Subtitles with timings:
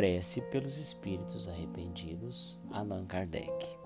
[0.00, 3.78] Prece pelos espíritos arrependidos, Allan Kardec.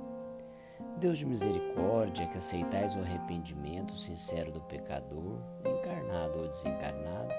[1.01, 7.35] Deus de misericórdia, que aceitais o arrependimento sincero do pecador, encarnado ou desencarnado,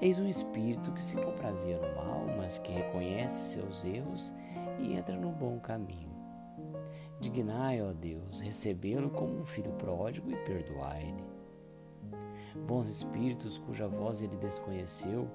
[0.00, 4.34] eis um espírito que se comprazia no mal, mas que reconhece seus erros
[4.80, 6.10] e entra no bom caminho.
[7.20, 11.24] Dignai, ó Deus, recebê-lo como um filho pródigo e perdoai-lhe.
[12.66, 15.30] Bons espíritos cuja voz ele desconheceu,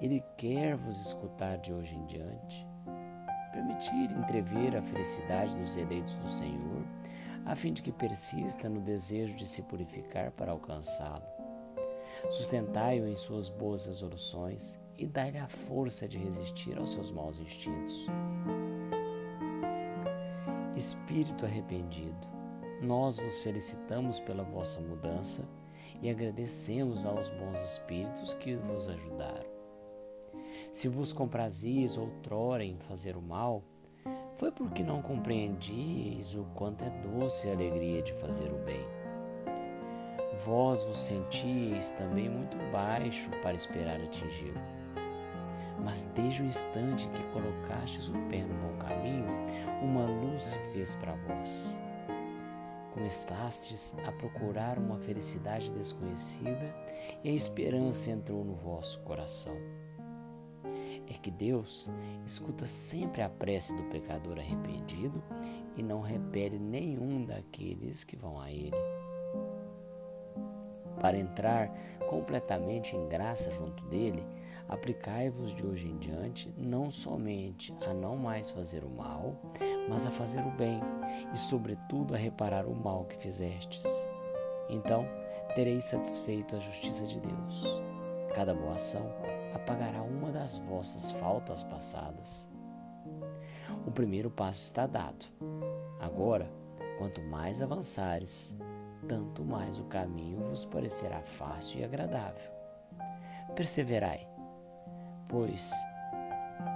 [0.00, 2.66] ele quer vos escutar de hoje em diante.
[3.52, 6.82] Permitir entrever a felicidade dos eleitos do Senhor,
[7.44, 11.24] a fim de que persista no desejo de se purificar para alcançá-lo.
[12.30, 18.06] Sustentai-o em suas boas resoluções e dai-lhe a força de resistir aos seus maus instintos.
[20.76, 22.28] Espírito arrependido,
[22.80, 25.46] nós vos felicitamos pela vossa mudança
[26.00, 29.59] e agradecemos aos bons espíritos que vos ajudaram.
[30.72, 33.62] Se vos comprazis outrora em fazer o mal,
[34.36, 38.86] foi porque não compreendis o quanto é doce a alegria de fazer o bem.
[40.44, 44.80] Vós vos sentíeis também muito baixo para esperar atingi-lo
[45.84, 49.26] mas desde o instante que colocastes o pé no bom caminho,
[49.82, 51.80] uma luz se fez para vós.
[52.92, 56.74] Começastes a procurar uma felicidade desconhecida
[57.22, 59.56] e a esperança entrou no vosso coração.
[61.08, 61.92] É que Deus
[62.26, 65.22] escuta sempre a prece do pecador arrependido
[65.76, 68.76] e não repele nenhum daqueles que vão a Ele.
[71.00, 71.72] Para entrar
[72.10, 74.22] completamente em graça junto dele,
[74.68, 79.34] aplicai-vos de hoje em diante não somente a não mais fazer o mal,
[79.88, 80.78] mas a fazer o bem
[81.32, 83.84] e, sobretudo, a reparar o mal que fizestes.
[84.68, 85.06] Então,
[85.54, 87.64] tereis satisfeito a justiça de Deus.
[88.34, 89.10] Cada boa ação
[89.54, 92.50] apagará uma das vossas faltas passadas.
[93.86, 95.26] O primeiro passo está dado.
[96.00, 96.50] Agora,
[96.98, 98.56] quanto mais avançares,
[99.08, 102.50] tanto mais o caminho vos parecerá fácil e agradável.
[103.54, 104.28] Perseverai,
[105.28, 105.72] pois,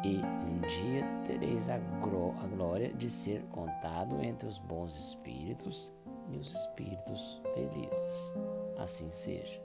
[0.03, 5.93] e um dia tereis a, a glória de ser contado entre os bons espíritos
[6.31, 8.35] e os espíritos felizes.
[8.79, 9.64] Assim seja.